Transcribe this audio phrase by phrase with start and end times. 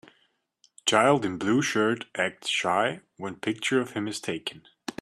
[0.87, 4.65] Child in blue shirt acts shy when picture of him is taken.